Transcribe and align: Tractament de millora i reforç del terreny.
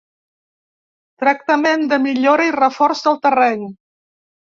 Tractament 1.23 1.83
de 1.91 1.99
millora 2.05 2.47
i 2.47 2.55
reforç 2.55 3.05
del 3.09 3.21
terreny. 3.27 3.69